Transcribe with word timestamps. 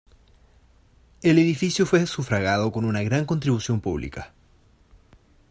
El 1.21 1.37
edificio 1.37 1.85
fue 1.85 2.07
sufragado 2.07 2.71
con 2.71 2.85
una 2.85 3.03
gran 3.03 3.23
contribución 3.25 3.81
pública. 3.81 4.33